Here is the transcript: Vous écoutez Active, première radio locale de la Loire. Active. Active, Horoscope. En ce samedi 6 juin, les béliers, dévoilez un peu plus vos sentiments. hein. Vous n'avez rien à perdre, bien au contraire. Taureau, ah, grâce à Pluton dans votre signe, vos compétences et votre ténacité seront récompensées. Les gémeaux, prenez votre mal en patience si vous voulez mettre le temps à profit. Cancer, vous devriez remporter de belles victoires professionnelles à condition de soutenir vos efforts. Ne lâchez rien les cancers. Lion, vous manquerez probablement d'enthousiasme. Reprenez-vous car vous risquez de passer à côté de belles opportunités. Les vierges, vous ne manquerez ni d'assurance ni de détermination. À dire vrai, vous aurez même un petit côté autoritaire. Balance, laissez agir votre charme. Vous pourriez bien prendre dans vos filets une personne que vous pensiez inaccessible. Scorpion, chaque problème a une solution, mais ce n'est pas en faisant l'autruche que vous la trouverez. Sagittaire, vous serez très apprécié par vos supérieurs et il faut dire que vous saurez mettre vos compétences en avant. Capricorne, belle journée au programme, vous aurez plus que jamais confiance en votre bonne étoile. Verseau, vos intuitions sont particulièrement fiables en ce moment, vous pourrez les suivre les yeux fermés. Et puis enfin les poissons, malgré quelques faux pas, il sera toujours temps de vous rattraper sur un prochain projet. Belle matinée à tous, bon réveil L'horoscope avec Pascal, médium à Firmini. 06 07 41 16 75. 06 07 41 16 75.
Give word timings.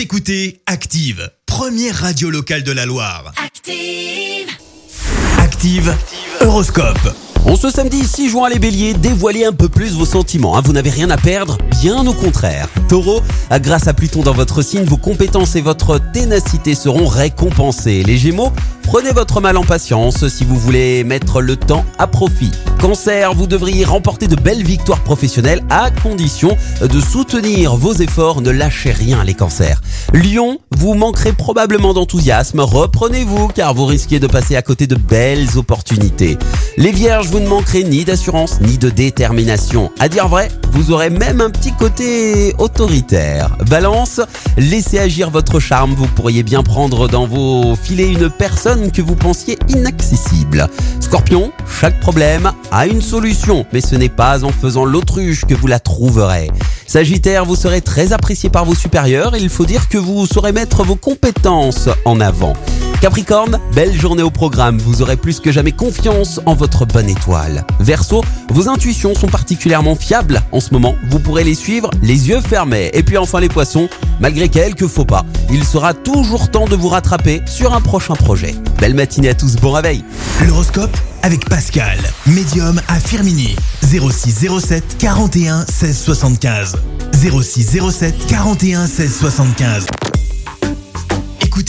Vous 0.00 0.04
écoutez 0.04 0.62
Active, 0.64 1.30
première 1.44 1.94
radio 1.94 2.30
locale 2.30 2.62
de 2.62 2.72
la 2.72 2.86
Loire. 2.86 3.34
Active. 3.36 4.48
Active, 5.38 5.94
Horoscope. 6.40 7.14
En 7.44 7.54
ce 7.54 7.68
samedi 7.68 8.02
6 8.02 8.30
juin, 8.30 8.48
les 8.48 8.58
béliers, 8.58 8.94
dévoilez 8.94 9.44
un 9.44 9.52
peu 9.52 9.68
plus 9.68 9.92
vos 9.92 10.06
sentiments. 10.06 10.56
hein. 10.56 10.62
Vous 10.64 10.72
n'avez 10.72 10.88
rien 10.88 11.10
à 11.10 11.18
perdre, 11.18 11.58
bien 11.82 12.06
au 12.06 12.14
contraire. 12.14 12.70
Taureau, 12.88 13.20
ah, 13.50 13.58
grâce 13.58 13.88
à 13.88 13.92
Pluton 13.92 14.22
dans 14.22 14.32
votre 14.32 14.62
signe, 14.62 14.84
vos 14.84 14.96
compétences 14.96 15.54
et 15.54 15.60
votre 15.60 15.98
ténacité 16.12 16.74
seront 16.74 17.06
récompensées. 17.06 18.02
Les 18.02 18.16
gémeaux, 18.16 18.52
prenez 18.84 19.12
votre 19.12 19.42
mal 19.42 19.58
en 19.58 19.64
patience 19.64 20.28
si 20.28 20.44
vous 20.44 20.56
voulez 20.56 21.04
mettre 21.04 21.42
le 21.42 21.56
temps 21.56 21.84
à 21.98 22.06
profit. 22.06 22.52
Cancer, 22.80 23.34
vous 23.34 23.46
devriez 23.46 23.84
remporter 23.84 24.26
de 24.26 24.36
belles 24.36 24.64
victoires 24.64 25.00
professionnelles 25.00 25.62
à 25.68 25.90
condition 25.90 26.56
de 26.80 26.98
soutenir 26.98 27.76
vos 27.76 27.92
efforts. 27.92 28.40
Ne 28.40 28.50
lâchez 28.50 28.90
rien 28.90 29.22
les 29.22 29.34
cancers. 29.34 29.82
Lion, 30.14 30.58
vous 30.70 30.94
manquerez 30.94 31.34
probablement 31.34 31.92
d'enthousiasme. 31.92 32.60
Reprenez-vous 32.60 33.48
car 33.48 33.74
vous 33.74 33.84
risquez 33.84 34.18
de 34.18 34.26
passer 34.26 34.56
à 34.56 34.62
côté 34.62 34.86
de 34.86 34.96
belles 34.96 35.58
opportunités. 35.58 36.38
Les 36.80 36.92
vierges, 36.92 37.26
vous 37.26 37.40
ne 37.40 37.46
manquerez 37.46 37.84
ni 37.84 38.06
d'assurance 38.06 38.58
ni 38.62 38.78
de 38.78 38.88
détermination. 38.88 39.92
À 39.98 40.08
dire 40.08 40.28
vrai, 40.28 40.48
vous 40.72 40.92
aurez 40.92 41.10
même 41.10 41.42
un 41.42 41.50
petit 41.50 41.74
côté 41.74 42.54
autoritaire. 42.56 43.54
Balance, 43.68 44.22
laissez 44.56 44.98
agir 44.98 45.28
votre 45.28 45.60
charme. 45.60 45.92
Vous 45.92 46.06
pourriez 46.06 46.42
bien 46.42 46.62
prendre 46.62 47.06
dans 47.06 47.26
vos 47.26 47.76
filets 47.76 48.10
une 48.10 48.30
personne 48.30 48.90
que 48.92 49.02
vous 49.02 49.14
pensiez 49.14 49.58
inaccessible. 49.68 50.68
Scorpion, 51.00 51.52
chaque 51.68 52.00
problème 52.00 52.50
a 52.72 52.86
une 52.86 53.02
solution, 53.02 53.66
mais 53.74 53.82
ce 53.82 53.94
n'est 53.94 54.08
pas 54.08 54.42
en 54.42 54.50
faisant 54.50 54.86
l'autruche 54.86 55.44
que 55.44 55.52
vous 55.52 55.66
la 55.66 55.80
trouverez. 55.80 56.50
Sagittaire, 56.86 57.44
vous 57.44 57.56
serez 57.56 57.82
très 57.82 58.14
apprécié 58.14 58.48
par 58.48 58.64
vos 58.64 58.74
supérieurs 58.74 59.34
et 59.34 59.38
il 59.38 59.50
faut 59.50 59.66
dire 59.66 59.90
que 59.90 59.98
vous 59.98 60.24
saurez 60.24 60.52
mettre 60.52 60.82
vos 60.82 60.96
compétences 60.96 61.90
en 62.06 62.20
avant. 62.20 62.54
Capricorne, 63.00 63.58
belle 63.74 63.98
journée 63.98 64.22
au 64.22 64.30
programme, 64.30 64.76
vous 64.76 65.00
aurez 65.00 65.16
plus 65.16 65.40
que 65.40 65.50
jamais 65.50 65.72
confiance 65.72 66.38
en 66.44 66.52
votre 66.54 66.84
bonne 66.84 67.08
étoile. 67.08 67.64
Verseau, 67.78 68.22
vos 68.50 68.68
intuitions 68.68 69.14
sont 69.14 69.26
particulièrement 69.26 69.94
fiables 69.94 70.42
en 70.52 70.60
ce 70.60 70.74
moment, 70.74 70.94
vous 71.08 71.18
pourrez 71.18 71.42
les 71.42 71.54
suivre 71.54 71.88
les 72.02 72.28
yeux 72.28 72.42
fermés. 72.42 72.90
Et 72.92 73.02
puis 73.02 73.16
enfin 73.16 73.40
les 73.40 73.48
poissons, 73.48 73.88
malgré 74.20 74.50
quelques 74.50 74.86
faux 74.86 75.06
pas, 75.06 75.24
il 75.50 75.64
sera 75.64 75.94
toujours 75.94 76.50
temps 76.50 76.66
de 76.66 76.76
vous 76.76 76.88
rattraper 76.88 77.40
sur 77.46 77.72
un 77.72 77.80
prochain 77.80 78.14
projet. 78.14 78.54
Belle 78.78 78.94
matinée 78.94 79.30
à 79.30 79.34
tous, 79.34 79.56
bon 79.56 79.72
réveil 79.72 80.04
L'horoscope 80.46 80.94
avec 81.22 81.48
Pascal, 81.48 81.98
médium 82.26 82.82
à 82.88 83.00
Firmini. 83.00 83.56
06 83.82 84.46
07 84.60 84.98
41 84.98 85.64
16 85.66 85.98
75. 85.98 86.76
06 87.14 87.78
07 87.90 88.26
41 88.26 88.86
16 88.86 89.16
75. 89.20 89.86